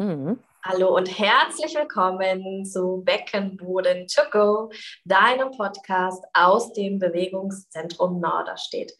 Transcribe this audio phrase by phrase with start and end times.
[0.00, 0.38] Mhm.
[0.64, 4.70] Hallo und herzlich willkommen zu Beckenboden to
[5.04, 8.92] deinem Podcast aus dem Bewegungszentrum Norderstedt.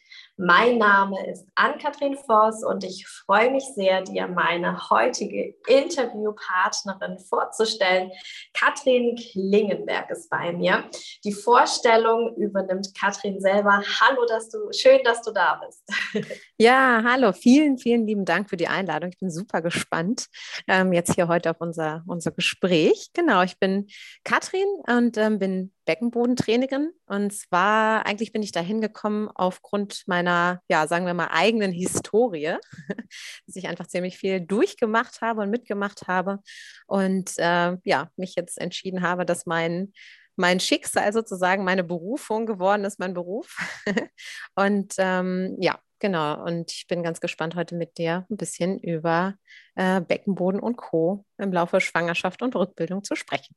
[0.43, 8.11] Mein Name ist Ann-Kathrin Voss und ich freue mich sehr, dir meine heutige Interviewpartnerin vorzustellen.
[8.55, 10.85] Katrin Klingenberg ist bei mir.
[11.25, 13.83] Die Vorstellung übernimmt Katrin selber.
[14.01, 15.85] Hallo, dass du, schön, dass du da bist.
[16.61, 19.09] Ja, hallo, vielen, vielen lieben Dank für die Einladung.
[19.09, 20.27] Ich bin super gespannt
[20.69, 23.09] ähm, jetzt hier heute auf unser, unser Gespräch.
[23.15, 23.87] Genau, ich bin
[24.25, 26.93] Katrin und ähm, bin Beckenbodentrainerin.
[27.07, 32.55] Und zwar, eigentlich bin ich da hingekommen aufgrund meiner, ja, sagen wir mal, eigenen Historie,
[33.47, 36.39] dass ich einfach ziemlich viel durchgemacht habe und mitgemacht habe.
[36.87, 39.93] Und äh, ja, mich jetzt entschieden habe, dass mein
[40.37, 43.59] mein Schicksal sozusagen meine Berufung geworden ist, mein Beruf.
[44.55, 46.43] und ähm, ja, genau.
[46.43, 49.35] Und ich bin ganz gespannt, heute mit dir ein bisschen über
[49.75, 51.27] äh, Beckenboden und Co.
[51.37, 53.55] im Laufe Schwangerschaft und Rückbildung zu sprechen.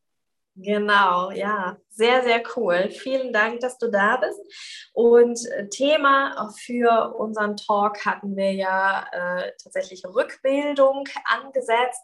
[0.55, 2.91] Genau, ja, sehr, sehr cool.
[2.91, 4.39] Vielen Dank, dass du da bist.
[4.93, 12.03] Und äh, Thema für unseren Talk hatten wir ja äh, tatsächlich Rückbildung angesetzt.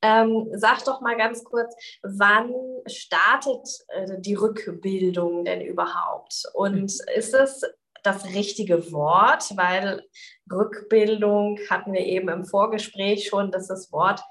[0.00, 2.54] Ähm, sag doch mal ganz kurz, wann
[2.86, 6.44] startet äh, die Rückbildung denn überhaupt?
[6.54, 7.62] Und ist es
[8.02, 9.54] das richtige Wort?
[9.58, 10.02] Weil
[10.50, 14.22] Rückbildung hatten wir eben im Vorgespräch schon, dass das Wort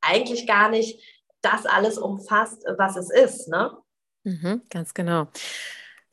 [0.00, 3.76] eigentlich gar nicht das alles umfasst, was es ist, ne?
[4.24, 5.28] Mhm, ganz genau.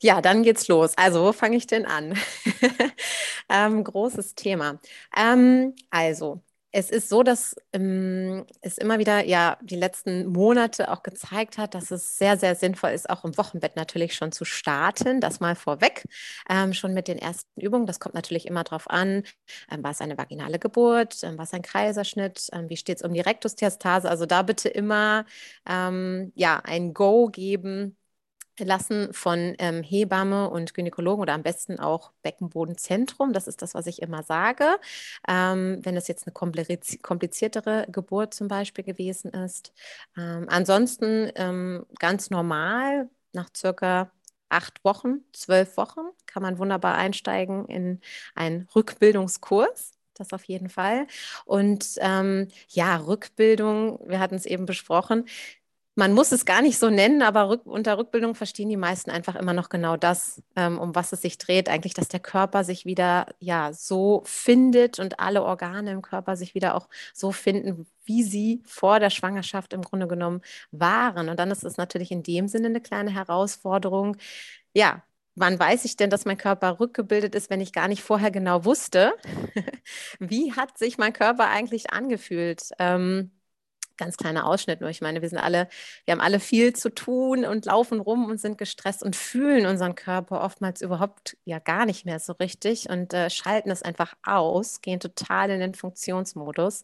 [0.00, 0.96] Ja, dann geht's los.
[0.96, 2.14] Also, wo fange ich denn an?
[3.48, 4.80] ähm, großes Thema.
[5.16, 11.02] Ähm, also, es ist so, dass ähm, es immer wieder ja die letzten Monate auch
[11.02, 15.20] gezeigt hat, dass es sehr, sehr sinnvoll ist, auch im Wochenbett natürlich schon zu starten.
[15.20, 16.04] Das mal vorweg,
[16.48, 17.86] ähm, schon mit den ersten Übungen.
[17.86, 19.22] Das kommt natürlich immer darauf an,
[19.70, 23.04] ähm, war es eine vaginale Geburt, ähm, war es ein Kreiserschnitt, ähm, wie steht es
[23.04, 24.08] um die Rektusdiastase.
[24.10, 25.24] Also da bitte immer
[25.68, 27.96] ähm, ja ein Go geben
[28.64, 33.32] lassen von ähm, Hebamme und Gynäkologen oder am besten auch Beckenbodenzentrum.
[33.32, 34.78] Das ist das, was ich immer sage.
[35.28, 39.72] Ähm, wenn es jetzt eine kompliziertere Geburt zum Beispiel gewesen ist.
[40.16, 44.10] Ähm, ansonsten ähm, ganz normal nach circa
[44.48, 48.00] acht Wochen, zwölf Wochen kann man wunderbar einsteigen in
[48.34, 49.92] einen Rückbildungskurs.
[50.14, 51.06] Das auf jeden Fall.
[51.44, 55.26] Und ähm, ja, Rückbildung, wir hatten es eben besprochen,
[55.98, 59.34] man muss es gar nicht so nennen, aber rück, unter Rückbildung verstehen die meisten einfach
[59.34, 61.68] immer noch genau das, ähm, um was es sich dreht.
[61.68, 66.54] Eigentlich, dass der Körper sich wieder ja so findet und alle Organe im Körper sich
[66.54, 71.28] wieder auch so finden, wie sie vor der Schwangerschaft im Grunde genommen waren.
[71.28, 74.16] Und dann ist es natürlich in dem Sinne eine kleine Herausforderung.
[74.74, 75.02] Ja,
[75.34, 78.64] wann weiß ich denn, dass mein Körper rückgebildet ist, wenn ich gar nicht vorher genau
[78.64, 79.14] wusste,
[80.20, 82.70] wie hat sich mein Körper eigentlich angefühlt?
[82.78, 83.32] Ähm,
[83.98, 84.90] ganz kleiner Ausschnitt nur.
[84.90, 85.68] Ich meine, wir sind alle,
[86.04, 89.94] wir haben alle viel zu tun und laufen rum und sind gestresst und fühlen unseren
[89.94, 94.80] Körper oftmals überhaupt ja gar nicht mehr so richtig und äh, schalten es einfach aus,
[94.80, 96.82] gehen total in den Funktionsmodus.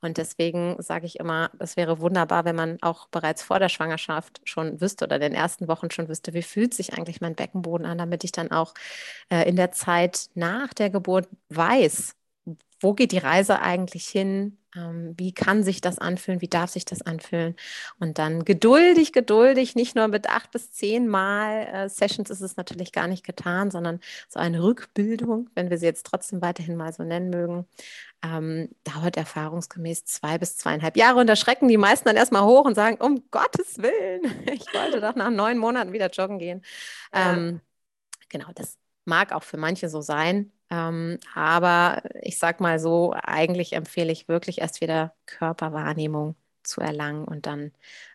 [0.00, 4.40] Und deswegen sage ich immer, es wäre wunderbar, wenn man auch bereits vor der Schwangerschaft
[4.44, 7.86] schon wüsste oder in den ersten Wochen schon wüsste, wie fühlt sich eigentlich mein Beckenboden
[7.86, 8.74] an, damit ich dann auch
[9.30, 12.14] äh, in der Zeit nach der Geburt weiß,
[12.80, 14.58] wo geht die Reise eigentlich hin?
[14.76, 16.40] Ähm, wie kann sich das anfühlen?
[16.40, 17.54] Wie darf sich das anfühlen?
[17.98, 22.56] Und dann geduldig, geduldig, nicht nur mit acht bis zehn Mal äh, Sessions ist es
[22.56, 26.92] natürlich gar nicht getan, sondern so eine Rückbildung, wenn wir sie jetzt trotzdem weiterhin mal
[26.92, 27.66] so nennen mögen,
[28.24, 31.20] ähm, dauert erfahrungsgemäß zwei bis zweieinhalb Jahre.
[31.20, 35.00] Und da schrecken die meisten dann erstmal hoch und sagen, um Gottes Willen, ich wollte
[35.00, 36.64] doch nach neun Monaten wieder joggen gehen.
[37.12, 37.34] Ja.
[37.34, 37.60] Ähm,
[38.28, 40.53] genau, das mag auch für manche so sein.
[40.74, 47.24] Ähm, aber ich sag mal so, eigentlich empfehle ich wirklich erst wieder Körperwahrnehmung zu erlangen
[47.24, 47.72] und dann,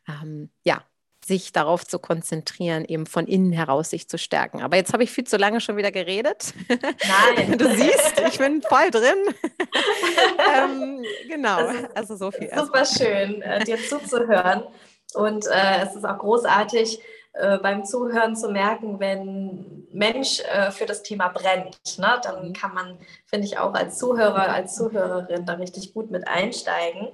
[0.07, 0.83] ähm, ja,
[1.25, 4.61] sich darauf zu konzentrieren, eben von innen heraus sich zu stärken.
[4.61, 6.53] Aber jetzt habe ich viel zu lange schon wieder geredet.
[6.67, 7.57] Nein.
[7.57, 9.17] Du siehst, ich bin voll drin.
[10.55, 11.59] ähm, genau,
[11.93, 12.49] also so viel.
[12.55, 14.63] Super schön, äh, dir zuzuhören.
[15.13, 16.99] Und äh, es ist auch großartig,
[17.33, 22.53] äh, beim Zuhören zu merken, wenn Mensch äh, für das Thema brennt, ne, dann mhm.
[22.53, 27.09] kann man, finde ich, auch als Zuhörer, als Zuhörerin da richtig gut mit einsteigen.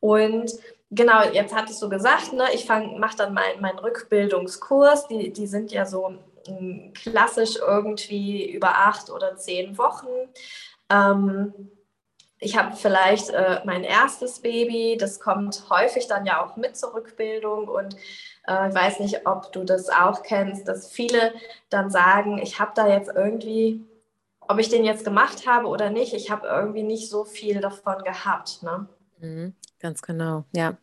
[0.00, 0.52] Und
[0.90, 5.70] genau, jetzt hattest du gesagt, ne, ich mache dann meinen mein Rückbildungskurs, die, die sind
[5.72, 6.14] ja so
[6.46, 10.08] m, klassisch irgendwie über acht oder zehn Wochen.
[10.90, 11.70] Ähm,
[12.38, 16.94] ich habe vielleicht äh, mein erstes Baby, das kommt häufig dann ja auch mit zur
[16.94, 17.96] Rückbildung und
[18.46, 21.32] äh, ich weiß nicht, ob du das auch kennst, dass viele
[21.70, 23.84] dann sagen, ich habe da jetzt irgendwie,
[24.40, 28.02] ob ich den jetzt gemacht habe oder nicht, ich habe irgendwie nicht so viel davon
[28.04, 28.62] gehabt.
[28.62, 28.88] Ne?
[29.20, 30.76] Mhm, ganz genau, ja.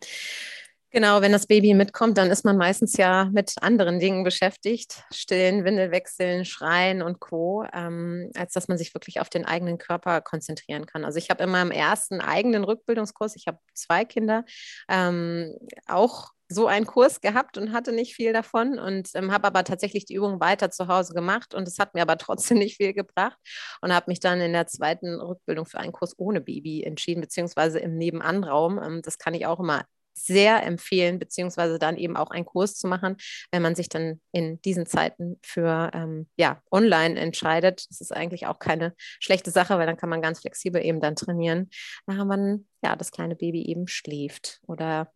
[0.91, 5.63] Genau, wenn das Baby mitkommt, dann ist man meistens ja mit anderen Dingen beschäftigt, stillen,
[5.63, 10.88] Windelwechseln, Schreien und Co., ähm, als dass man sich wirklich auf den eigenen Körper konzentrieren
[10.88, 11.06] kann.
[11.06, 14.45] Also ich habe in meinem ersten eigenen Rückbildungskurs, ich habe zwei Kinder,
[14.88, 19.63] ähm, auch so einen Kurs gehabt und hatte nicht viel davon und ähm, habe aber
[19.63, 22.94] tatsächlich die Übung weiter zu Hause gemacht und es hat mir aber trotzdem nicht viel
[22.94, 23.38] gebracht
[23.81, 27.80] und habe mich dann in der zweiten Rückbildung für einen Kurs ohne Baby entschieden, beziehungsweise
[27.80, 28.81] im Nebenanraum.
[28.81, 29.86] Ähm, das kann ich auch immer
[30.25, 33.16] sehr empfehlen, beziehungsweise dann eben auch einen Kurs zu machen,
[33.52, 37.86] wenn man sich dann in diesen Zeiten für ähm, ja, online entscheidet.
[37.90, 41.16] Das ist eigentlich auch keine schlechte Sache, weil dann kann man ganz flexibel eben dann
[41.16, 41.69] trainieren,
[42.06, 45.12] wenn man ja das kleine Baby eben schläft oder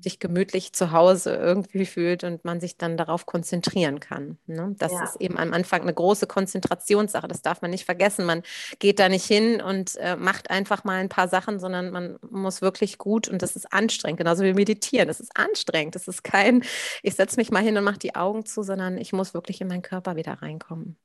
[0.00, 4.38] sich gemütlich zu Hause irgendwie fühlt und man sich dann darauf konzentrieren kann.
[4.46, 4.74] Ne?
[4.78, 5.04] Das ja.
[5.04, 7.28] ist eben am Anfang eine große Konzentrationssache.
[7.28, 8.24] Das darf man nicht vergessen.
[8.24, 8.42] Man
[8.78, 12.62] geht da nicht hin und äh, macht einfach mal ein paar Sachen, sondern man muss
[12.62, 15.08] wirklich gut und das ist anstrengend, genauso wie meditieren.
[15.08, 15.94] Das ist anstrengend.
[15.94, 16.62] Das ist kein,
[17.02, 19.68] ich setze mich mal hin und mache die Augen zu, sondern ich muss wirklich in
[19.68, 20.96] meinen Körper wieder reinkommen.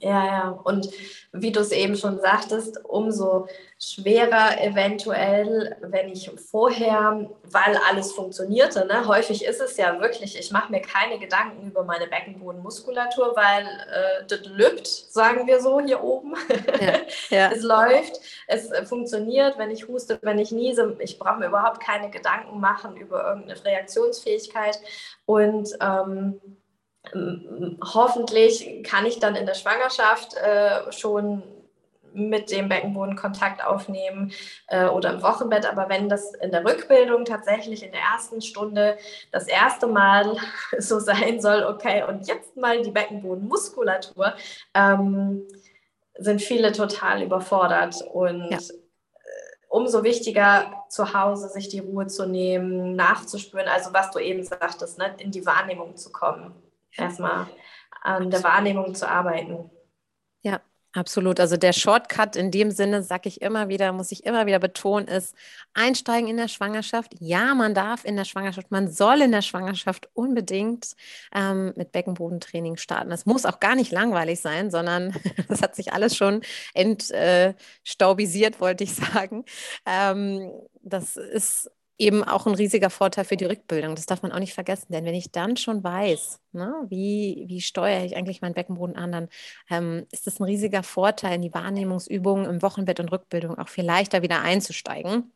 [0.00, 0.60] Ja, ja.
[0.64, 0.88] Und
[1.32, 3.48] wie du es eben schon sagtest, umso
[3.78, 8.86] schwerer eventuell, wenn ich vorher, weil alles funktionierte.
[8.86, 9.06] Ne?
[9.06, 14.26] Häufig ist es ja wirklich, ich mache mir keine Gedanken über meine Beckenbodenmuskulatur, weil äh,
[14.28, 16.34] das lübt, sagen wir so hier oben.
[16.80, 17.50] Ja, ja.
[17.52, 20.96] es läuft, es funktioniert, wenn ich huste, wenn ich niese.
[21.00, 24.78] Ich brauche mir überhaupt keine Gedanken machen über irgendeine Reaktionsfähigkeit.
[25.26, 26.40] Und ähm,
[27.12, 31.42] hoffentlich kann ich dann in der Schwangerschaft äh, schon
[32.14, 34.32] mit dem Beckenboden Kontakt aufnehmen
[34.68, 35.66] äh, oder im Wochenbett.
[35.66, 38.96] Aber wenn das in der Rückbildung tatsächlich in der ersten Stunde
[39.32, 40.36] das erste Mal
[40.78, 44.34] so sein soll, okay, und jetzt mal die Beckenbodenmuskulatur,
[44.74, 45.42] ähm,
[46.16, 48.58] sind viele total überfordert und ja.
[48.58, 49.30] Äh,
[49.68, 54.98] umso wichtiger zu Hause sich die Ruhe zu nehmen, nachzuspüren, also was du eben sagtest,
[54.98, 56.54] ne, in die Wahrnehmung zu kommen
[56.96, 57.46] erstmal
[58.02, 59.70] an der Wahrnehmung zu arbeiten.
[60.42, 60.60] Ja,
[60.92, 61.40] absolut.
[61.40, 65.08] Also der Shortcut in dem Sinne, sage ich immer wieder, muss ich immer wieder betonen,
[65.08, 65.34] ist
[65.72, 67.14] einsteigen in der Schwangerschaft.
[67.18, 70.94] Ja, man darf in der Schwangerschaft, man soll in der Schwangerschaft unbedingt
[71.34, 73.10] ähm, mit Beckenbodentraining starten.
[73.10, 75.14] Das muss auch gar nicht langweilig sein, sondern
[75.48, 76.42] das hat sich alles schon
[76.74, 79.44] entstaubisiert, wollte ich sagen.
[79.86, 80.52] Ähm,
[80.82, 83.94] das ist eben auch ein riesiger Vorteil für die Rückbildung.
[83.94, 87.60] Das darf man auch nicht vergessen, denn wenn ich dann schon weiß, ne, wie, wie
[87.60, 89.28] steuere ich eigentlich meinen Beckenboden an, dann
[89.70, 93.84] ähm, ist das ein riesiger Vorteil, in die Wahrnehmungsübungen im Wochenbett und Rückbildung auch viel
[93.84, 95.32] leichter wieder einzusteigen.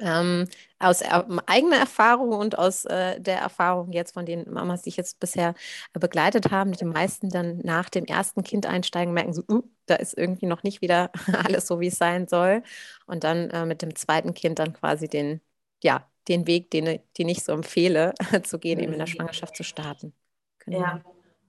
[0.00, 0.46] Ähm,
[0.78, 4.96] aus er eigener Erfahrung und aus äh, der Erfahrung jetzt von den Mamas, die ich
[4.98, 5.54] jetzt bisher
[5.94, 9.94] äh, begleitet habe, die meisten dann nach dem ersten Kind einsteigen, merken so, uh, da
[9.96, 11.10] ist irgendwie noch nicht wieder
[11.44, 12.62] alles so, wie es sein soll.
[13.06, 15.40] Und dann äh, mit dem zweiten Kind dann quasi den,
[15.82, 18.14] ja, den Weg, den, den ich so empfehle,
[18.44, 20.12] zu gehen, eben in der Schwangerschaft zu starten.
[20.60, 20.80] Genau.
[20.80, 21.00] Ja,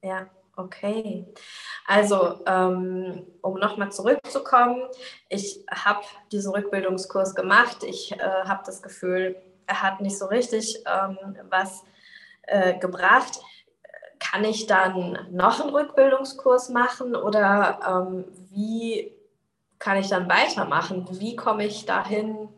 [0.02, 1.26] ja, okay.
[1.86, 4.84] Also, ähm, um nochmal zurückzukommen,
[5.28, 7.84] ich habe diesen Rückbildungskurs gemacht.
[7.84, 9.36] Ich äh, habe das Gefühl,
[9.68, 11.18] er hat nicht so richtig ähm,
[11.50, 11.84] was
[12.44, 13.40] äh, gebracht.
[14.20, 19.14] Kann ich dann noch einen Rückbildungskurs machen oder ähm, wie
[19.78, 21.08] kann ich dann weitermachen?
[21.12, 22.50] Wie komme ich dahin,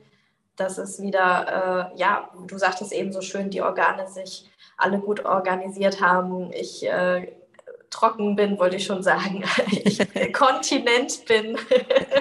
[0.56, 5.26] dass es wieder, äh, ja, du sagtest eben so schön, die Organe sich alle gut
[5.26, 6.52] organisiert haben.
[6.54, 7.32] Ich äh,
[7.90, 9.44] trocken bin, wollte ich schon sagen.
[9.72, 10.00] ich
[10.34, 11.58] Kontinent bin.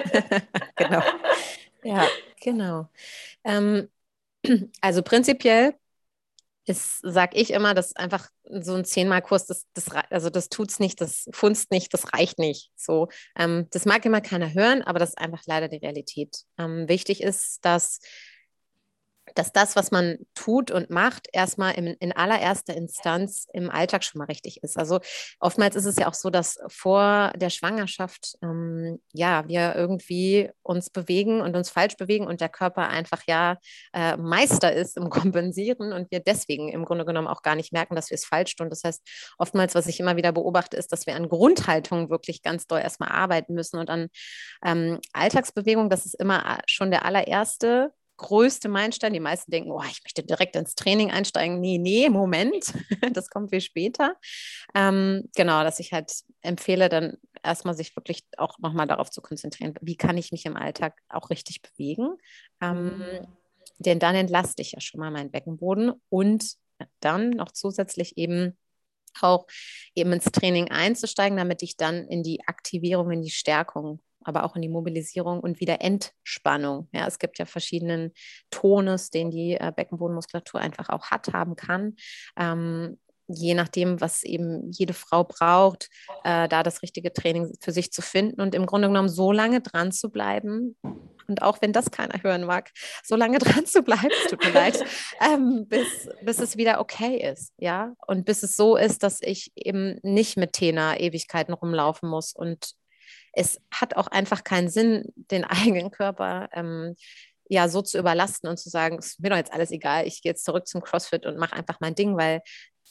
[0.75, 1.01] genau.
[1.83, 2.07] Ja,
[2.39, 2.87] genau.
[3.43, 3.89] Ähm,
[4.81, 5.75] also prinzipiell
[6.65, 11.01] ist, sag ich immer, dass einfach so ein Zehnmal-Kurs, das, das, also das tut's nicht,
[11.01, 12.71] das funzt nicht, das reicht nicht.
[12.75, 16.43] So, ähm, das mag immer keiner hören, aber das ist einfach leider die Realität.
[16.57, 17.99] Ähm, wichtig ist, dass
[19.35, 24.19] dass das, was man tut und macht, erstmal in, in allererster Instanz im Alltag schon
[24.19, 24.77] mal richtig ist.
[24.77, 24.99] Also
[25.39, 30.89] oftmals ist es ja auch so, dass vor der Schwangerschaft ähm, ja wir irgendwie uns
[30.89, 33.57] bewegen und uns falsch bewegen und der Körper einfach ja
[33.93, 37.95] äh, Meister ist im Kompensieren und wir deswegen im Grunde genommen auch gar nicht merken,
[37.95, 38.69] dass wir es falsch tun.
[38.69, 39.01] Das heißt,
[39.37, 43.09] oftmals, was ich immer wieder beobachte, ist, dass wir an Grundhaltung wirklich ganz doll erstmal
[43.11, 44.09] arbeiten müssen und an
[44.65, 49.13] ähm, Alltagsbewegung, das ist immer äh, schon der allererste größte Meilenstein.
[49.13, 51.59] Die meisten denken, oh, ich möchte direkt ins Training einsteigen.
[51.59, 52.73] Nee, nee, Moment,
[53.13, 54.15] das kommt viel später.
[54.75, 59.73] Ähm, genau, dass ich halt empfehle, dann erstmal sich wirklich auch nochmal darauf zu konzentrieren,
[59.81, 62.15] wie kann ich mich im Alltag auch richtig bewegen.
[62.61, 63.03] Ähm,
[63.79, 66.53] denn dann entlaste ich ja schon mal meinen Beckenboden und
[66.99, 68.55] dann noch zusätzlich eben
[69.19, 69.47] auch
[69.95, 74.55] eben ins Training einzusteigen, damit ich dann in die Aktivierung, in die Stärkung aber auch
[74.55, 76.87] in die Mobilisierung und wieder Entspannung.
[76.91, 78.11] Ja, es gibt ja verschiedenen
[78.49, 81.95] Tonus, den die äh, Beckenbodenmuskulatur einfach auch hat, haben kann.
[82.37, 82.97] Ähm,
[83.35, 85.89] je nachdem, was eben jede Frau braucht,
[86.23, 89.61] äh, da das richtige Training für sich zu finden und im Grunde genommen so lange
[89.61, 90.75] dran zu bleiben.
[91.27, 92.71] Und auch wenn das keiner hören mag,
[93.03, 94.83] so lange dran zu bleiben, tut mir leid,
[95.21, 97.93] ähm, bis, bis es wieder okay ist, ja.
[98.07, 102.33] Und bis es so ist, dass ich eben nicht mit Tena Ewigkeiten rumlaufen muss.
[102.33, 102.73] Und
[103.33, 106.95] es hat auch einfach keinen Sinn, den eigenen Körper ähm,
[107.49, 110.21] ja so zu überlasten und zu sagen, es ist mir doch jetzt alles egal, ich
[110.21, 112.41] gehe jetzt zurück zum CrossFit und mache einfach mein Ding, weil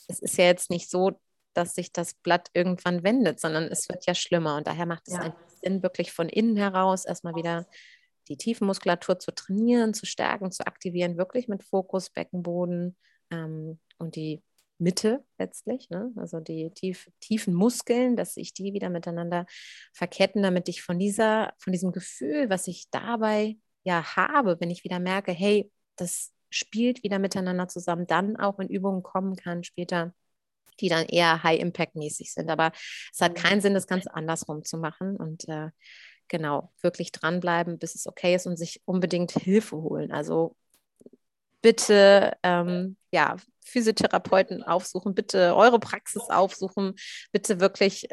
[0.09, 1.20] es ist ja jetzt nicht so,
[1.54, 4.56] dass sich das Blatt irgendwann wendet, sondern es wird ja schlimmer.
[4.56, 5.35] Und daher macht es ja.
[5.62, 7.66] Sinn, wirklich von innen heraus erstmal wieder
[8.28, 12.97] die Tiefenmuskulatur zu trainieren, zu stärken, zu aktivieren, wirklich mit Fokus, Beckenboden
[13.32, 14.42] ähm, und die
[14.80, 16.12] Mitte letztlich, ne?
[16.16, 19.46] also die tief, tiefen Muskeln, dass sich die wieder miteinander
[19.92, 24.84] verketten, damit ich von dieser, von diesem Gefühl, was ich dabei ja habe, wenn ich
[24.84, 30.14] wieder merke, hey, das spielt wieder miteinander zusammen, dann auch in Übungen kommen kann später,
[30.80, 32.50] die dann eher High-Impact-mäßig sind.
[32.50, 32.72] Aber
[33.12, 35.70] es hat keinen Sinn, das ganz andersrum zu machen und äh,
[36.28, 40.10] genau, wirklich dranbleiben, bis es okay ist und sich unbedingt Hilfe holen.
[40.12, 40.56] Also
[41.62, 46.95] bitte ähm, ja, Physiotherapeuten aufsuchen, bitte eure Praxis aufsuchen,
[47.33, 48.09] bitte wirklich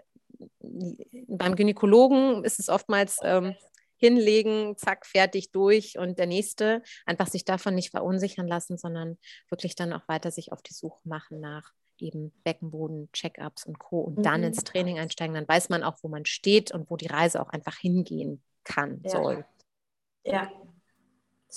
[0.59, 3.55] beim Gynäkologen ist es oftmals ähm,
[3.97, 6.83] hinlegen, zack, fertig durch und der nächste.
[7.05, 9.17] Einfach sich davon nicht verunsichern lassen, sondern
[9.49, 14.01] wirklich dann auch weiter sich auf die Suche machen nach eben Beckenboden, Check-ups und Co.
[14.01, 14.23] und mhm.
[14.23, 15.33] dann ins Training einsteigen.
[15.33, 19.01] Dann weiß man auch, wo man steht und wo die Reise auch einfach hingehen kann,
[19.03, 19.09] ja.
[19.09, 19.45] soll.
[20.23, 20.51] Ja,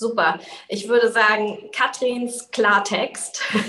[0.01, 0.39] Super.
[0.67, 3.39] Ich würde sagen, Katrins Klartext.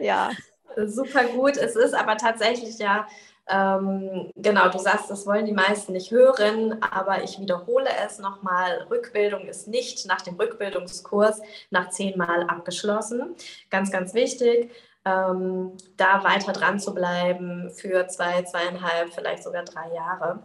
[0.00, 0.30] ja.
[0.76, 1.56] Super gut.
[1.56, 3.06] Es ist aber tatsächlich ja
[3.46, 8.88] ähm, genau, du sagst, das wollen die meisten nicht hören, aber ich wiederhole es nochmal.
[8.90, 13.36] Rückbildung ist nicht nach dem Rückbildungskurs nach zehnmal abgeschlossen.
[13.70, 14.72] Ganz, ganz wichtig,
[15.04, 20.42] ähm, da weiter dran zu bleiben für zwei, zweieinhalb, vielleicht sogar drei Jahre.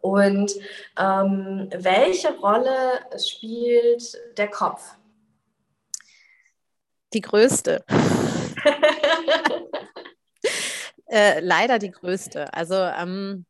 [0.00, 0.52] Und
[0.98, 4.94] ähm, welche Rolle spielt der Kopf?
[7.12, 7.84] Die größte.
[11.12, 12.54] Äh, leider die größte.
[12.54, 13.44] Also, ähm,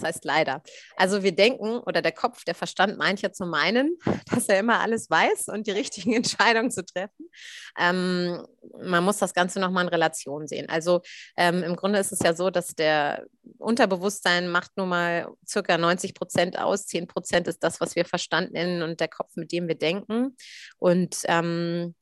[0.00, 0.62] das heißt leider.
[0.96, 3.96] Also wir denken, oder der Kopf, der Verstand meint ja zu meinen,
[4.30, 7.30] dass er immer alles weiß und die richtigen Entscheidungen zu treffen.
[7.78, 8.46] Ähm,
[8.82, 10.68] man muss das Ganze nochmal in Relation sehen.
[10.68, 11.00] Also
[11.36, 13.26] ähm, im Grunde ist es ja so, dass der
[13.58, 16.86] Unterbewusstsein macht nun mal circa 90 Prozent aus.
[16.86, 20.36] 10 Prozent ist das, was wir Verstand nennen und der Kopf, mit dem wir denken.
[20.78, 21.94] Und ähm,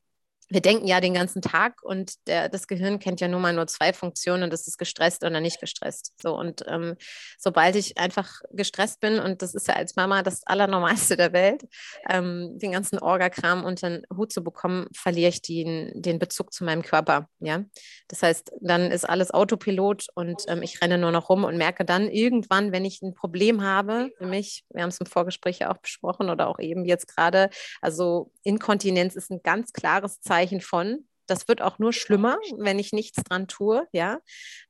[0.49, 3.67] wir denken ja den ganzen Tag und der, das Gehirn kennt ja nun mal nur
[3.67, 6.13] zwei Funktionen das ist gestresst oder nicht gestresst.
[6.21, 6.95] So und ähm,
[7.37, 11.67] sobald ich einfach gestresst bin und das ist ja als Mama das Allernormalste der Welt,
[12.09, 16.63] ähm, den ganzen Orgakram unter den Hut zu bekommen, verliere ich den, den Bezug zu
[16.63, 17.29] meinem Körper.
[17.39, 17.63] Ja,
[18.07, 21.85] das heißt, dann ist alles Autopilot und ähm, ich renne nur noch rum und merke
[21.85, 25.77] dann irgendwann, wenn ich ein Problem habe, mich, wir haben es im Vorgespräch ja auch
[25.77, 27.49] besprochen oder auch eben jetzt gerade,
[27.81, 31.05] also Inkontinenz ist ein ganz klares Zeichen Zeichen von.
[31.27, 33.85] Das wird auch nur schlimmer, wenn ich nichts dran tue.
[33.91, 34.19] Ja,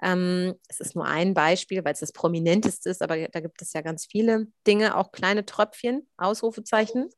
[0.01, 3.71] ähm, es ist nur ein Beispiel, weil es das prominenteste ist, aber da gibt es
[3.73, 7.09] ja ganz viele Dinge, auch kleine Tröpfchen, Ausrufezeichen,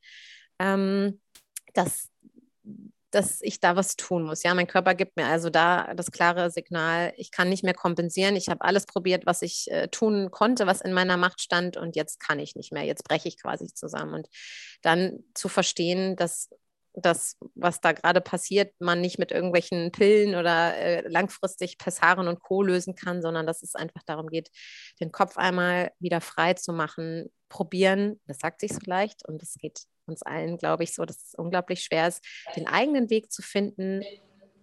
[0.59, 1.21] ähm,
[1.73, 2.09] dass,
[3.09, 4.43] dass ich da was tun muss.
[4.43, 8.35] Ja, mein Körper gibt mir also da das klare Signal, ich kann nicht mehr kompensieren.
[8.35, 11.95] Ich habe alles probiert, was ich äh, tun konnte, was in meiner Macht stand und
[11.95, 12.83] jetzt kann ich nicht mehr.
[12.83, 14.13] Jetzt breche ich quasi zusammen.
[14.13, 14.27] Und
[14.83, 16.49] dann zu verstehen, dass
[16.93, 22.41] das, was da gerade passiert, man nicht mit irgendwelchen Pillen oder äh, langfristig Pessaren und
[22.41, 22.61] Co.
[22.61, 24.49] lösen kann, sondern dass es einfach darum geht,
[24.99, 28.19] den Kopf einmal wieder frei zu machen, probieren.
[28.27, 31.33] Das sagt sich so leicht und es geht uns allen, glaube ich, so, dass es
[31.35, 32.23] unglaublich schwer ist,
[32.55, 34.03] den eigenen Weg zu finden,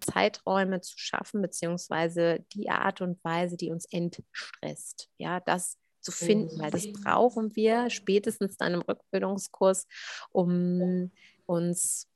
[0.01, 5.09] Zeiträume zu schaffen, beziehungsweise die Art und Weise, die uns entstresst.
[5.19, 9.87] Ja, das zu finden, weil das brauchen wir spätestens dann im Rückbildungskurs,
[10.31, 11.11] um
[11.49, 12.09] uns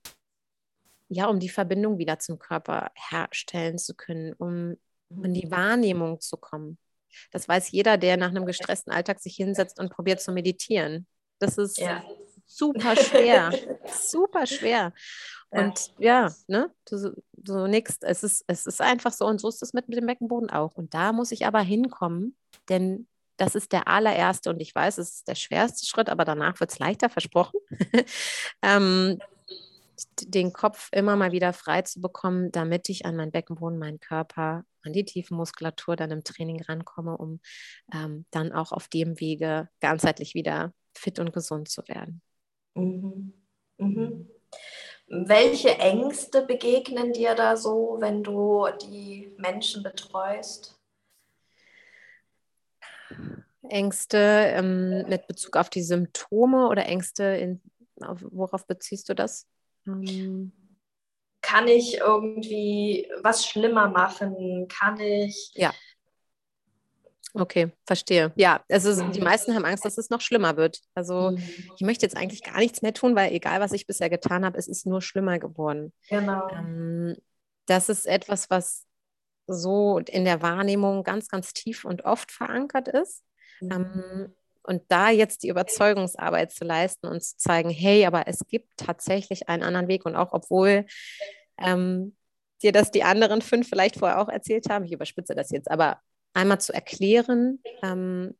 [1.09, 4.77] ja, um die Verbindung wieder zum Körper herstellen zu können, um
[5.23, 6.79] in die Wahrnehmung zu kommen.
[7.31, 11.07] Das weiß jeder, der nach einem gestressten Alltag sich hinsetzt und probiert zu meditieren.
[11.39, 12.03] Das ist ja.
[12.47, 13.53] super schwer,
[14.11, 14.95] super schwer.
[15.51, 17.99] Und ja, ne, du, so nix.
[18.01, 20.77] Es ist, es ist einfach so und so ist es mit, mit dem Beckenboden auch.
[20.77, 22.37] Und da muss ich aber hinkommen,
[22.71, 23.07] denn
[23.43, 26.71] das ist der allererste und ich weiß, es ist der schwerste Schritt, aber danach wird
[26.71, 27.59] es leichter, versprochen.
[28.63, 29.19] ähm,
[30.21, 34.65] den Kopf immer mal wieder frei zu bekommen, damit ich an meinen Beckenboden, meinen Körper
[34.85, 37.41] an die Tiefenmuskulatur dann im Training rankomme, um
[37.93, 42.23] ähm, dann auch auf dem Wege ganzheitlich wieder fit und gesund zu werden.
[42.75, 43.33] Mhm.
[43.79, 44.31] Mhm.
[45.09, 50.81] Welche Ängste begegnen dir da so, wenn du die Menschen betreust?
[53.69, 57.61] Ängste ähm, mit Bezug auf die Symptome oder Ängste, in,
[58.01, 59.47] auf, worauf beziehst du das?
[59.87, 60.53] Ähm,
[61.41, 64.69] kann ich irgendwie was schlimmer machen?
[64.69, 65.53] Kann ich.
[65.55, 65.73] Ja.
[67.35, 68.31] Okay, verstehe.
[68.37, 70.81] Ja, also die meisten haben Angst, dass es noch schlimmer wird.
[70.95, 71.39] Also mhm.
[71.77, 74.59] ich möchte jetzt eigentlich gar nichts mehr tun, weil egal, was ich bisher getan habe,
[74.59, 75.93] es ist nur schlimmer geworden.
[76.11, 76.47] Genau.
[76.51, 77.17] Ähm,
[77.67, 78.85] das ist etwas, was
[79.53, 83.23] so in der Wahrnehmung ganz, ganz tief und oft verankert ist.
[83.61, 83.73] Mhm.
[83.73, 88.77] Ähm, und da jetzt die Überzeugungsarbeit zu leisten und zu zeigen, hey, aber es gibt
[88.77, 90.07] tatsächlich einen anderen Weg.
[90.07, 90.87] Und auch obwohl
[91.59, 92.17] ähm,
[92.63, 96.01] dir das die anderen fünf vielleicht vorher auch erzählt haben, ich überspitze das jetzt, aber
[96.33, 98.37] einmal zu erklären, ähm,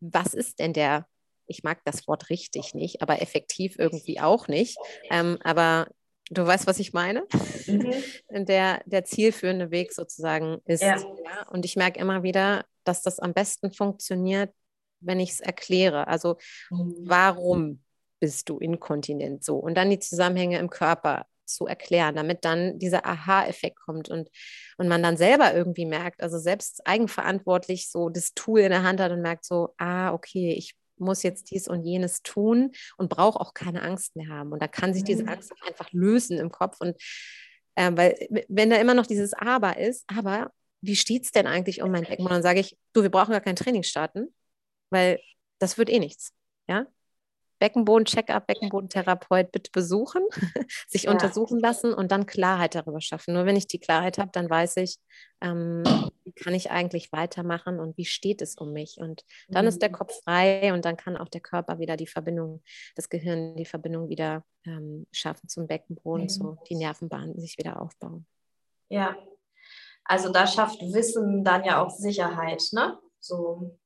[0.00, 1.06] was ist denn der,
[1.46, 4.78] ich mag das Wort richtig nicht, aber effektiv irgendwie auch nicht,
[5.10, 5.88] ähm, aber
[6.30, 7.24] du weißt, was ich meine?
[7.66, 7.92] Mhm.
[8.46, 10.82] Der, der zielführende Weg sozusagen ist.
[10.82, 10.96] Ja.
[10.96, 14.52] Ja, und ich merke immer wieder, dass das am besten funktioniert,
[15.00, 16.06] wenn ich es erkläre.
[16.06, 16.36] Also
[16.70, 16.94] mhm.
[17.00, 17.82] warum
[18.20, 19.56] bist du inkontinent so?
[19.56, 24.30] Und dann die Zusammenhänge im Körper zu erklären, damit dann dieser Aha-Effekt kommt und,
[24.78, 29.00] und man dann selber irgendwie merkt, also selbst eigenverantwortlich so das Tool in der Hand
[29.00, 33.40] hat und merkt so, ah, okay, ich muss jetzt dies und jenes tun und brauche
[33.40, 34.52] auch keine Angst mehr haben.
[34.52, 35.30] Und da kann sich diese mhm.
[35.30, 36.76] Angst einfach lösen im Kopf.
[36.80, 36.96] Und
[37.74, 40.50] äh, weil, wenn da immer noch dieses Aber ist, aber
[40.82, 42.24] wie steht es denn eigentlich um mein Becken?
[42.24, 44.28] Und dann sage ich, du, wir brauchen gar kein Training starten
[44.90, 45.20] weil
[45.58, 46.32] das wird eh nichts.
[46.68, 46.86] Ja?
[47.60, 50.22] Beckenboden-Check-up, Beckenbodentherapeut bitte besuchen,
[50.88, 51.12] sich ja.
[51.12, 53.34] untersuchen lassen und dann Klarheit darüber schaffen.
[53.34, 54.98] Nur wenn ich die Klarheit habe, dann weiß ich,
[55.40, 55.84] ähm,
[56.24, 58.96] wie kann ich eigentlich weitermachen und wie steht es um mich.
[58.98, 59.68] Und dann mhm.
[59.68, 59.94] ist der mhm.
[59.94, 62.62] Kopf frei und dann kann auch der Körper wieder die Verbindung,
[62.96, 66.28] das Gehirn die Verbindung wieder ähm, schaffen zum Beckenboden, mhm.
[66.28, 68.26] so die Nervenbahnen sich wieder aufbauen.
[68.88, 69.16] Ja,
[70.04, 72.98] also da schafft Wissen dann ja auch Sicherheit, ne?
[73.20, 73.78] So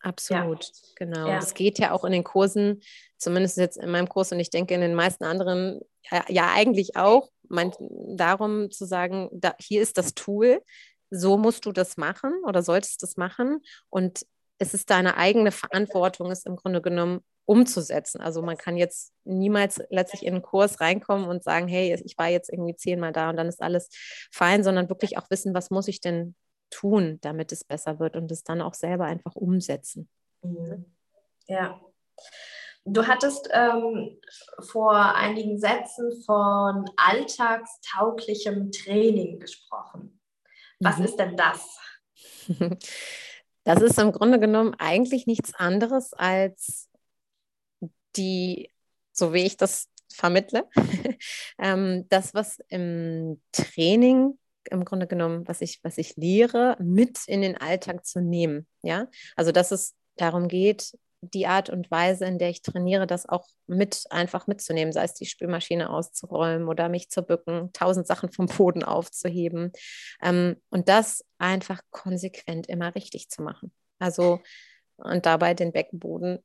[0.00, 0.72] Absolut, ja.
[0.96, 1.28] genau.
[1.28, 1.36] Ja.
[1.36, 2.82] Das geht ja auch in den Kursen,
[3.18, 6.96] zumindest jetzt in meinem Kurs und ich denke in den meisten anderen, ja, ja eigentlich
[6.96, 7.72] auch, mein,
[8.16, 10.62] darum zu sagen, da, hier ist das Tool,
[11.10, 13.60] so musst du das machen oder solltest das machen
[13.90, 14.24] und
[14.58, 18.20] es ist deine eigene Verantwortung, es im Grunde genommen umzusetzen.
[18.20, 22.28] Also man kann jetzt niemals letztlich in einen Kurs reinkommen und sagen, hey, ich war
[22.28, 23.88] jetzt irgendwie zehnmal da und dann ist alles
[24.30, 26.36] fein, sondern wirklich auch wissen, was muss ich denn
[26.70, 30.08] tun, damit es besser wird und es dann auch selber einfach umsetzen.
[30.42, 30.84] Mhm.
[31.46, 31.80] Ja.
[32.84, 34.18] Du hattest ähm,
[34.60, 40.20] vor einigen Sätzen von alltagstauglichem Training gesprochen.
[40.80, 41.04] Was mhm.
[41.04, 41.78] ist denn das?
[43.64, 46.88] Das ist im Grunde genommen eigentlich nichts anderes als
[48.16, 48.72] die,
[49.12, 50.68] so wie ich das vermittle,
[51.58, 54.38] ähm, das, was im Training
[54.70, 58.66] im Grunde genommen, was ich, was ich lehre, mit in den Alltag zu nehmen.
[58.82, 59.06] Ja,
[59.36, 63.46] also dass es darum geht, die Art und Weise, in der ich trainiere, das auch
[63.66, 68.46] mit einfach mitzunehmen, sei es die Spülmaschine auszuräumen oder mich zu bücken, tausend Sachen vom
[68.46, 69.72] Boden aufzuheben
[70.22, 73.72] ähm, und das einfach konsequent immer richtig zu machen.
[73.98, 74.40] Also
[74.96, 76.38] und dabei den Beckenboden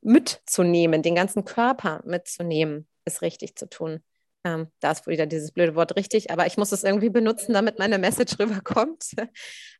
[0.00, 4.02] mitzunehmen, den ganzen Körper mitzunehmen, ist richtig zu tun.
[4.44, 7.78] Ähm, da ist wieder dieses blöde Wort richtig, aber ich muss es irgendwie benutzen, damit
[7.78, 9.04] meine Message rüberkommt.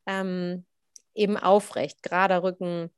[0.07, 0.65] ähm,
[1.15, 2.91] eben aufrecht, gerader Rücken,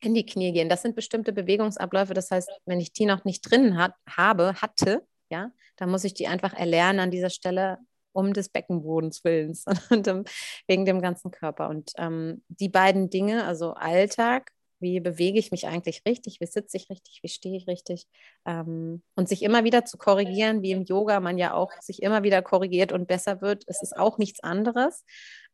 [0.00, 0.68] in die Knie gehen.
[0.68, 2.14] Das sind bestimmte Bewegungsabläufe.
[2.14, 6.14] Das heißt, wenn ich die noch nicht drin hat, habe, hatte, ja, dann muss ich
[6.14, 7.78] die einfach erlernen an dieser Stelle
[8.12, 10.24] um des Beckenbodens willens und um,
[10.66, 11.68] wegen dem ganzen Körper.
[11.68, 14.52] Und ähm, die beiden Dinge, also Alltag
[14.86, 18.06] wie bewege ich mich eigentlich richtig, wie sitze ich richtig, wie stehe ich richtig
[18.46, 22.22] ähm, und sich immer wieder zu korrigieren, wie im Yoga man ja auch sich immer
[22.22, 25.04] wieder korrigiert und besser wird, es ist auch nichts anderes,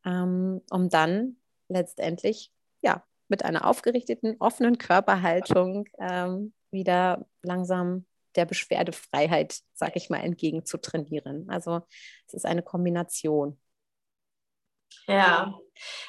[0.04, 1.36] ähm, um dann
[1.68, 8.04] letztendlich ja mit einer aufgerichteten, offenen Körperhaltung ähm, wieder langsam
[8.36, 11.48] der Beschwerdefreiheit, sag ich mal, entgegen zu trainieren.
[11.48, 11.80] Also
[12.26, 13.58] es ist eine Kombination.
[15.06, 15.54] Ja,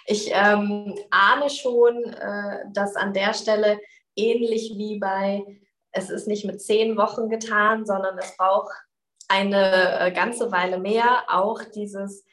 [0.05, 3.79] ich ähm, ahne schon, äh, dass an der Stelle
[4.15, 5.43] ähnlich wie bei,
[5.91, 8.73] es ist nicht mit zehn Wochen getan, sondern es braucht
[9.27, 12.25] eine äh, ganze Weile mehr, auch dieses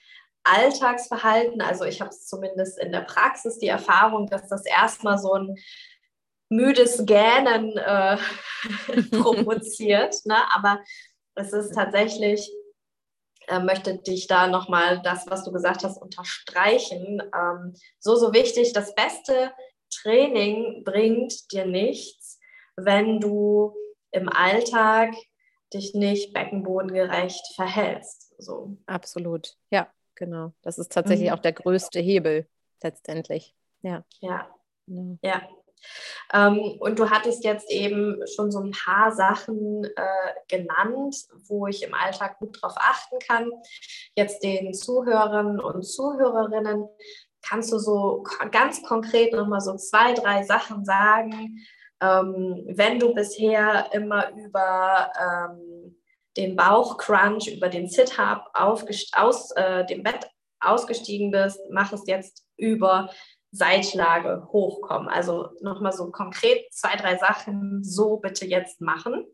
[0.45, 1.61] Alltagsverhalten.
[1.61, 5.57] Also ich habe zumindest in der Praxis die Erfahrung, dass das erstmal so ein
[6.49, 8.17] müdes Gähnen äh,
[9.11, 10.17] provoziert.
[10.25, 10.37] Ne?
[10.53, 10.81] Aber
[11.35, 12.51] es ist tatsächlich
[13.51, 17.23] äh, möchte dich da nochmal das, was du gesagt hast, unterstreichen.
[17.35, 19.53] Ähm, so, so wichtig, das beste
[19.91, 22.39] Training bringt dir nichts,
[22.77, 23.75] wenn du
[24.13, 25.15] im Alltag
[25.75, 28.35] dich nicht beckenbodengerecht verhältst.
[28.39, 28.77] So.
[28.87, 30.53] Absolut, ja, genau.
[30.63, 31.35] Das ist tatsächlich mhm.
[31.35, 32.49] auch der größte Hebel
[32.83, 33.55] letztendlich.
[33.83, 34.05] Ja.
[34.21, 34.49] Ja.
[34.87, 35.17] Ja.
[35.23, 35.49] ja.
[36.33, 41.17] Ähm, und du hattest jetzt eben schon so ein paar Sachen äh, genannt,
[41.49, 43.51] wo ich im Alltag gut drauf achten kann.
[44.15, 46.89] Jetzt den Zuhörern und Zuhörerinnen
[47.43, 51.65] kannst du so ganz konkret nochmal so zwei, drei Sachen sagen,
[52.01, 55.97] ähm, wenn du bisher immer über ähm,
[56.37, 63.11] den Bauchcrunch, über den Sit-Up aus äh, dem Bett ausgestiegen bist, mach es jetzt über
[63.53, 65.09] Seitlage hochkommen.
[65.09, 69.27] Also nochmal so konkret zwei, drei Sachen so bitte jetzt machen.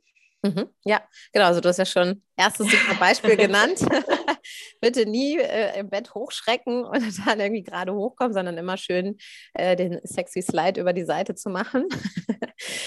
[0.42, 1.00] Mhm, ja,
[1.32, 1.46] genau.
[1.46, 3.80] Also du hast ja schon erstes Beispiel genannt.
[4.80, 9.16] Bitte nie äh, im Bett hochschrecken und dann irgendwie gerade hochkommen, sondern immer schön
[9.54, 11.88] äh, den sexy Slide über die Seite zu machen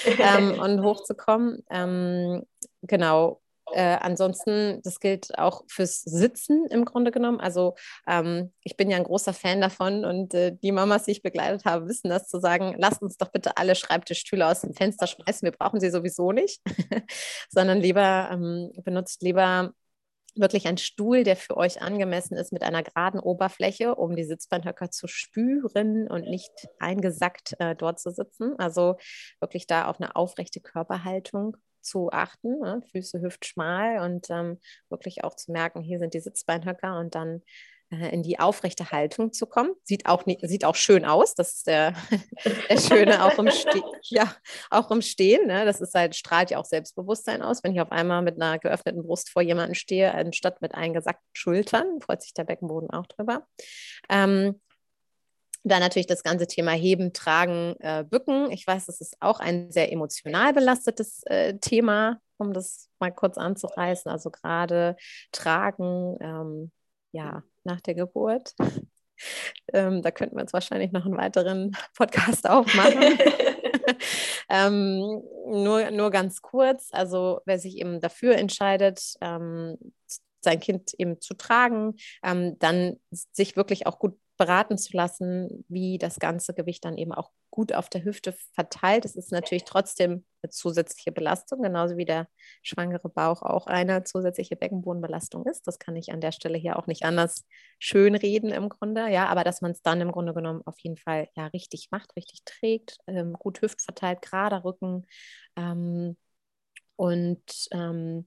[0.06, 1.64] ähm, und hochzukommen.
[1.70, 2.44] Ähm,
[2.84, 3.42] genau.
[3.74, 7.40] Äh, ansonsten, das gilt auch fürs Sitzen im Grunde genommen.
[7.40, 7.76] Also
[8.08, 11.66] ähm, ich bin ja ein großer Fan davon und äh, die Mamas, die ich begleitet
[11.66, 15.46] habe, wissen das zu sagen, lasst uns doch bitte alle Schreibtischstühle aus dem Fenster schmeißen,
[15.46, 16.62] wir brauchen sie sowieso nicht,
[17.50, 19.74] sondern lieber ähm, benutzt lieber
[20.36, 24.92] wirklich einen Stuhl, der für euch angemessen ist mit einer geraden Oberfläche, um die Sitzbeinhöcker
[24.92, 28.58] zu spüren und nicht eingesackt äh, dort zu sitzen.
[28.58, 28.98] Also
[29.40, 32.82] wirklich da auf eine aufrechte Körperhaltung zu achten, ne?
[32.92, 37.42] Füße hüftschmal und ähm, wirklich auch zu merken, hier sind die Sitzbeinhöcker und dann
[37.92, 39.72] äh, in die aufrechte Haltung zu kommen.
[39.84, 41.94] Sieht auch, sieht auch schön aus, das ist der,
[42.70, 44.32] der Schöne auch im, Ste ja,
[44.70, 45.48] auch im Stehen.
[45.48, 45.66] Ne?
[45.66, 49.02] Das ist halt, strahlt ja auch Selbstbewusstsein aus, wenn ich auf einmal mit einer geöffneten
[49.02, 53.48] Brust vor jemanden stehe, anstatt mit eingesackten Schultern, freut sich der Beckenboden auch drüber.
[54.08, 54.62] Ähm,
[55.64, 58.52] dann natürlich das ganze Thema Heben, Tragen, äh, Bücken.
[58.52, 63.38] Ich weiß, das ist auch ein sehr emotional belastetes äh, Thema, um das mal kurz
[63.38, 64.12] anzureißen.
[64.12, 64.96] Also gerade
[65.32, 66.72] Tragen, ähm,
[67.12, 68.54] ja, nach der Geburt.
[69.74, 73.20] ähm, da könnten wir uns wahrscheinlich noch einen weiteren Podcast aufmachen.
[74.50, 79.78] ähm, nur, nur ganz kurz, also wer sich eben dafür entscheidet, ähm,
[80.42, 85.98] sein Kind eben zu tragen, ähm, dann sich wirklich auch gut beraten zu lassen, wie
[85.98, 89.04] das ganze Gewicht dann eben auch gut auf der Hüfte verteilt.
[89.04, 92.28] Es ist natürlich trotzdem eine zusätzliche Belastung, genauso wie der
[92.64, 95.68] schwangere Bauch auch eine zusätzliche Beckenbodenbelastung ist.
[95.68, 97.46] Das kann ich an der Stelle hier auch nicht anders
[97.80, 99.10] schönreden im Grunde.
[99.10, 102.16] Ja, aber dass man es dann im Grunde genommen auf jeden Fall ja richtig macht,
[102.16, 105.06] richtig trägt, ähm, gut hüftverteilt, gerader Rücken
[105.58, 106.16] ähm,
[106.96, 108.26] und ähm,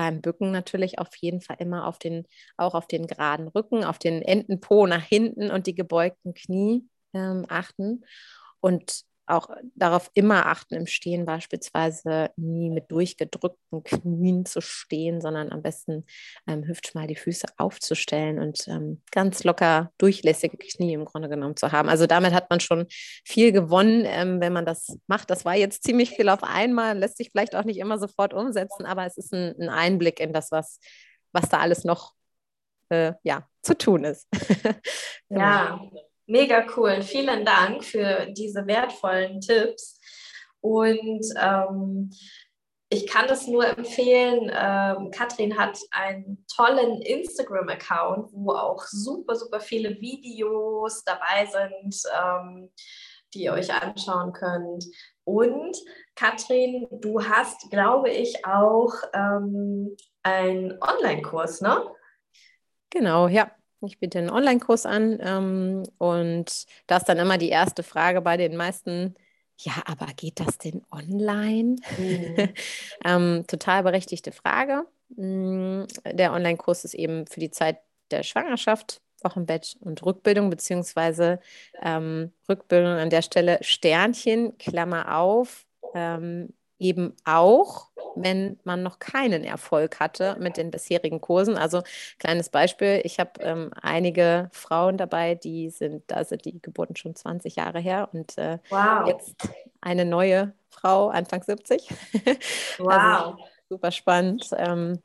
[0.00, 3.98] beim Bücken natürlich auf jeden Fall immer auf den, auch auf den geraden Rücken, auf
[3.98, 8.06] den Entenpo nach hinten und die gebeugten Knie ähm, achten.
[8.60, 15.52] Und auch darauf immer achten im Stehen beispielsweise nie mit durchgedrückten Knien zu stehen, sondern
[15.52, 16.04] am besten
[16.46, 21.72] ähm, hüftschmal die Füße aufzustellen und ähm, ganz locker durchlässige Knie im Grunde genommen zu
[21.72, 21.88] haben.
[21.88, 22.86] Also damit hat man schon
[23.24, 25.30] viel gewonnen, ähm, wenn man das macht.
[25.30, 28.86] Das war jetzt ziemlich viel auf einmal, lässt sich vielleicht auch nicht immer sofort umsetzen,
[28.86, 30.78] aber es ist ein, ein Einblick in das, was,
[31.32, 32.14] was da alles noch
[32.90, 34.28] äh, ja, zu tun ist.
[35.28, 35.40] genau.
[35.40, 35.80] Ja.
[36.30, 37.02] Mega cool.
[37.02, 40.00] Vielen Dank für diese wertvollen Tipps.
[40.60, 42.12] Und ähm,
[42.88, 44.48] ich kann es nur empfehlen.
[44.54, 52.70] Ähm, Katrin hat einen tollen Instagram-Account, wo auch super, super viele Videos dabei sind, ähm,
[53.34, 54.84] die ihr euch anschauen könnt.
[55.24, 55.76] Und
[56.14, 61.84] Katrin, du hast, glaube ich, auch ähm, einen Online-Kurs, ne?
[62.88, 63.50] Genau, ja
[63.82, 68.36] ich biete einen Online-Kurs an ähm, und da ist dann immer die erste Frage bei
[68.36, 69.14] den meisten,
[69.58, 71.76] ja, aber geht das denn online?
[71.98, 72.48] Mhm.
[73.04, 74.86] ähm, total berechtigte Frage.
[75.16, 77.78] Mm, der Online-Kurs ist eben für die Zeit
[78.10, 81.40] der Schwangerschaft, Wochenbett und Rückbildung, beziehungsweise
[81.82, 89.44] ähm, Rückbildung an der Stelle Sternchen, Klammer auf, ähm, eben auch, wenn man noch keinen
[89.44, 91.56] Erfolg hatte mit den bisherigen Kursen.
[91.56, 91.82] Also
[92.18, 97.14] kleines Beispiel, ich habe ähm, einige Frauen dabei, die sind, da sind die Geburten schon
[97.14, 99.06] 20 Jahre her und äh, wow.
[99.06, 99.36] jetzt
[99.80, 101.88] eine neue Frau, Anfang 70.
[102.78, 102.90] Also wow.
[102.90, 103.38] Also,
[103.68, 104.50] super spannend.
[104.56, 105.00] Ähm,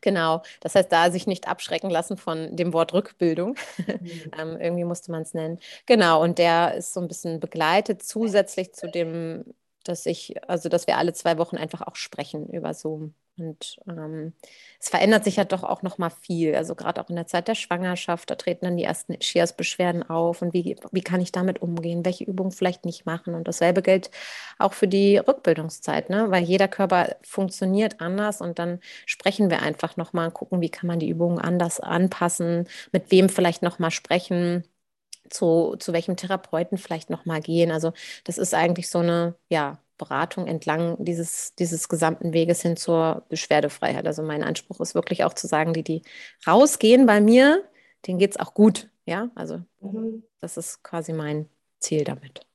[0.00, 3.56] Genau, das heißt, da sich nicht abschrecken lassen von dem Wort Rückbildung.
[4.00, 4.30] Mhm.
[4.38, 5.58] ähm, irgendwie musste man es nennen.
[5.86, 9.44] Genau, und der ist so ein bisschen begleitet zusätzlich zu dem
[9.84, 13.14] dass ich, also dass wir alle zwei Wochen einfach auch sprechen über Zoom.
[13.38, 14.32] Und ähm,
[14.80, 16.54] es verändert sich ja doch auch noch mal viel.
[16.54, 20.42] Also gerade auch in der Zeit der Schwangerschaft, da treten dann die ersten Ischias-Beschwerden auf.
[20.42, 22.04] Und wie, wie kann ich damit umgehen?
[22.04, 23.34] Welche Übungen vielleicht nicht machen?
[23.34, 24.10] Und dasselbe gilt
[24.58, 26.30] auch für die Rückbildungszeit, ne?
[26.30, 28.40] weil jeder Körper funktioniert anders.
[28.40, 31.80] Und dann sprechen wir einfach noch mal und gucken, wie kann man die Übungen anders
[31.80, 34.64] anpassen, mit wem vielleicht noch mal sprechen
[35.30, 37.70] zu, zu welchem Therapeuten vielleicht nochmal gehen.
[37.70, 37.92] Also
[38.24, 44.06] das ist eigentlich so eine, ja, Beratung entlang dieses, dieses gesamten Weges hin zur Beschwerdefreiheit.
[44.06, 46.02] Also mein Anspruch ist wirklich auch zu sagen, die, die
[46.46, 47.64] rausgehen bei mir,
[48.06, 48.88] denen geht es auch gut.
[49.04, 50.22] Ja, also mhm.
[50.40, 51.48] das ist quasi mein
[51.80, 52.46] Ziel damit.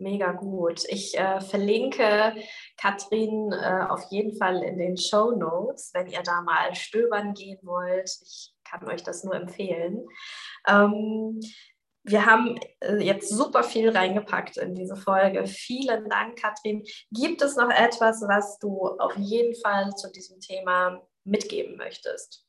[0.00, 0.84] Mega gut.
[0.88, 2.34] Ich äh, verlinke
[2.76, 7.58] Katrin äh, auf jeden Fall in den Show Notes, wenn ihr da mal stöbern gehen
[7.62, 8.08] wollt.
[8.22, 10.06] Ich kann euch das nur empfehlen.
[10.68, 11.40] Ähm,
[12.10, 15.46] wir haben äh, jetzt super viel reingepackt in diese Folge.
[15.46, 16.84] Vielen Dank, Katrin.
[17.10, 22.44] Gibt es noch etwas, was du auf jeden Fall zu diesem Thema mitgeben möchtest?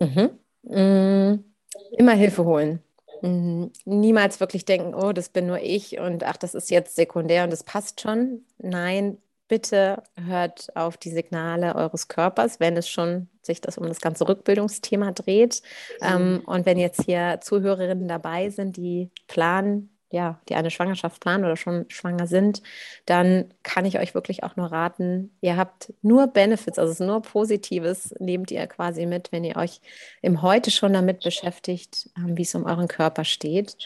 [0.00, 0.38] Mhm.
[0.62, 1.54] Mhm.
[1.92, 2.82] Immer Hilfe holen.
[3.22, 3.72] Mhm.
[3.84, 7.50] Niemals wirklich denken, oh, das bin nur ich und ach, das ist jetzt sekundär und
[7.50, 8.44] das passt schon.
[8.58, 14.00] Nein, bitte hört auf die Signale eures Körpers, wenn es schon sich das um das
[14.00, 15.62] ganze Rückbildungsthema dreht.
[16.00, 16.38] Ähm, mhm.
[16.40, 21.56] und wenn jetzt hier Zuhörerinnen dabei sind, die planen, ja, die eine Schwangerschaft planen oder
[21.56, 22.62] schon schwanger sind,
[23.06, 27.06] dann kann ich euch wirklich auch nur raten, ihr habt nur Benefits, also es ist
[27.06, 29.80] nur Positives, nehmt ihr quasi mit, wenn ihr euch
[30.22, 33.76] im Heute schon damit beschäftigt, ähm, wie es um euren Körper steht.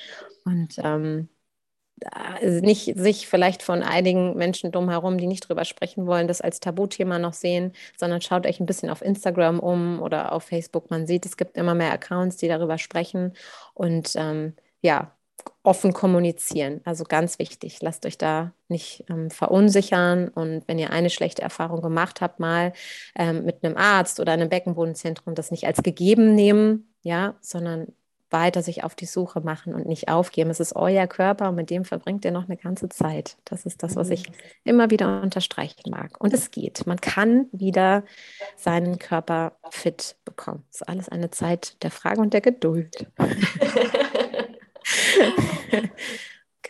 [0.45, 1.29] Und ähm,
[2.43, 7.19] nicht sich vielleicht von einigen Menschen drumherum, die nicht drüber sprechen wollen, das als Tabuthema
[7.19, 10.91] noch sehen, sondern schaut euch ein bisschen auf Instagram um oder auf Facebook.
[10.91, 13.35] Man sieht, es gibt immer mehr Accounts, die darüber sprechen
[13.75, 15.13] und ähm, ja,
[15.63, 16.81] offen kommunizieren.
[16.85, 17.81] Also ganz wichtig.
[17.83, 20.29] Lasst euch da nicht ähm, verunsichern.
[20.29, 22.73] Und wenn ihr eine schlechte Erfahrung gemacht habt, mal
[23.17, 27.89] ähm, mit einem Arzt oder einem Beckenbodenzentrum, das nicht als gegeben nehmen, ja, sondern
[28.31, 30.51] weiter sich auf die Suche machen und nicht aufgeben.
[30.51, 33.37] Es ist euer Körper und mit dem verbringt ihr noch eine ganze Zeit.
[33.45, 34.35] Das ist das, was ich mhm.
[34.65, 36.21] immer wieder unterstreichen mag.
[36.21, 36.87] Und es geht.
[36.87, 38.05] Man kann wieder
[38.57, 40.65] seinen Körper fit bekommen.
[40.71, 43.07] Es ist alles eine Zeit der Frage und der Geduld.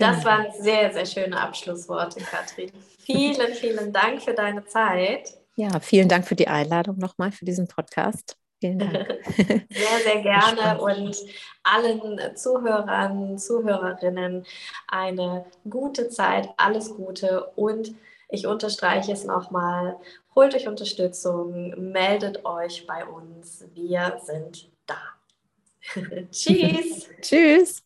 [0.01, 0.31] Das genau.
[0.31, 2.73] waren sehr, sehr schöne Abschlussworte, Katrin.
[3.01, 5.35] Vielen, vielen Dank für deine Zeit.
[5.57, 8.38] Ja, vielen Dank für die Einladung nochmal für diesen Podcast.
[8.61, 9.09] Vielen Dank.
[9.37, 11.16] Sehr, sehr gerne und
[11.62, 14.44] allen Zuhörern, Zuhörerinnen
[14.88, 17.94] eine gute Zeit, alles Gute und
[18.29, 19.96] ich unterstreiche es nochmal,
[20.35, 25.01] holt euch Unterstützung, meldet euch bei uns, wir sind da.
[26.31, 27.09] Tschüss.
[27.20, 27.83] Tschüss.